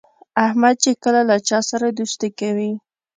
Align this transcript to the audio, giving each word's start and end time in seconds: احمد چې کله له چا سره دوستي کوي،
احمد 0.45 0.75
چې 0.83 0.91
کله 1.03 1.21
له 1.29 1.37
چا 1.49 1.59
سره 1.69 1.87
دوستي 1.97 2.29
کوي، 2.39 2.71